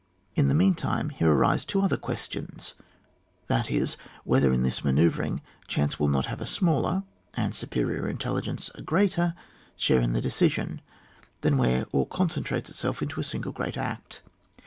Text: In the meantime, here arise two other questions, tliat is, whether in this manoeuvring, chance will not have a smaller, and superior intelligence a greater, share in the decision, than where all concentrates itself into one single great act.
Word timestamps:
In 0.33 0.47
the 0.47 0.55
meantime, 0.55 1.09
here 1.09 1.31
arise 1.31 1.63
two 1.63 1.79
other 1.81 1.95
questions, 1.95 2.73
tliat 3.47 3.69
is, 3.69 3.97
whether 4.23 4.51
in 4.51 4.63
this 4.63 4.83
manoeuvring, 4.83 5.43
chance 5.67 5.99
will 5.99 6.07
not 6.07 6.25
have 6.25 6.41
a 6.41 6.45
smaller, 6.47 7.03
and 7.35 7.53
superior 7.53 8.07
intelligence 8.09 8.71
a 8.73 8.81
greater, 8.81 9.35
share 9.75 10.01
in 10.01 10.13
the 10.13 10.19
decision, 10.21 10.81
than 11.41 11.55
where 11.59 11.85
all 11.91 12.07
concentrates 12.07 12.71
itself 12.71 13.03
into 13.03 13.17
one 13.17 13.23
single 13.25 13.51
great 13.51 13.77
act. 13.77 14.23